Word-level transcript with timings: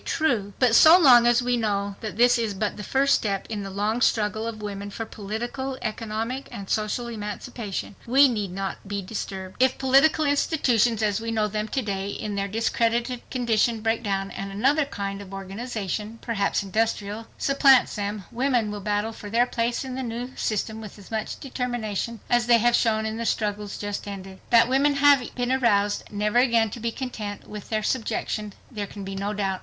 True! 0.03 0.53
But 0.57 0.73
so 0.73 0.97
long 0.97 1.27
as 1.27 1.43
we 1.43 1.57
know 1.57 1.95
that 2.01 2.17
this 2.17 2.39
is 2.39 2.55
but 2.55 2.75
the 2.75 2.81
first 2.83 3.13
step 3.13 3.45
in 3.49 3.61
the 3.61 3.69
long 3.69 4.01
struggle 4.01 4.47
of 4.47 4.59
women 4.63 4.89
for 4.89 5.05
political, 5.05 5.77
economic 5.79 6.47
and 6.51 6.67
social 6.67 7.05
emancipation, 7.07 7.95
we 8.07 8.27
need 8.27 8.49
not 8.51 8.87
be 8.87 9.03
disturbed. 9.03 9.61
If 9.61 9.77
political 9.77 10.25
institutions 10.25 11.03
as 11.03 11.21
we 11.21 11.29
know 11.29 11.47
them 11.47 11.67
to 11.67 11.83
day 11.83 12.09
in 12.09 12.33
their 12.33 12.47
discredited 12.47 13.21
condition 13.29 13.81
break 13.81 14.01
down, 14.01 14.31
and 14.31 14.51
another 14.51 14.85
kind 14.85 15.21
of 15.21 15.35
organization—perhaps 15.35 16.63
industrial—supplants 16.63 17.93
them, 17.95 18.23
women 18.31 18.71
will 18.71 18.81
battle 18.81 19.11
for 19.13 19.29
their 19.29 19.45
place 19.45 19.85
in 19.85 19.93
the 19.93 20.01
new 20.01 20.35
system 20.35 20.81
with 20.81 20.97
as 20.97 21.11
much 21.11 21.39
determination 21.39 22.21
as 22.27 22.47
they 22.47 22.57
have 22.57 22.73
shown 22.75 23.05
in 23.05 23.17
the 23.17 23.25
struggle 23.27 23.67
just 23.67 24.07
ended. 24.07 24.39
That 24.49 24.67
women 24.67 24.95
have 24.95 25.35
been 25.35 25.51
aroused 25.51 26.05
never 26.09 26.39
again 26.39 26.71
to 26.71 26.79
be 26.79 26.91
content 26.91 27.47
with 27.47 27.69
their 27.69 27.83
subjection 27.83 28.53
there 28.71 28.87
can 28.87 29.03
be 29.03 29.13
no 29.13 29.31
doubt. 29.33 29.59